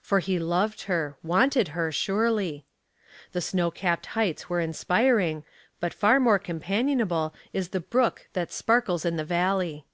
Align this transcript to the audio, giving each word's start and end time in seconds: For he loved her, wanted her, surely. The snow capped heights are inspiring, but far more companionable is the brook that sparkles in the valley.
For 0.00 0.20
he 0.20 0.38
loved 0.38 0.82
her, 0.82 1.16
wanted 1.24 1.66
her, 1.74 1.90
surely. 1.90 2.64
The 3.32 3.40
snow 3.40 3.72
capped 3.72 4.06
heights 4.14 4.46
are 4.48 4.60
inspiring, 4.60 5.42
but 5.80 5.92
far 5.92 6.20
more 6.20 6.38
companionable 6.38 7.34
is 7.52 7.70
the 7.70 7.80
brook 7.80 8.28
that 8.32 8.52
sparkles 8.52 9.04
in 9.04 9.16
the 9.16 9.24
valley. 9.24 9.84